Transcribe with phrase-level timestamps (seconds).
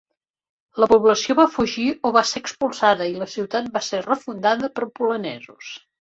[0.83, 4.89] La població va fugir o va ser expulsada i la ciutat va ser refundada per
[5.01, 5.69] polonesos.